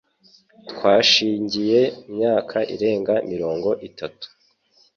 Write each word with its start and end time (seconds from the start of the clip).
Twashyingiwe 0.71 1.79
imyaka 2.09 2.57
irenga 2.75 3.13
mirongo 3.31 3.69
itatu. 3.87 4.25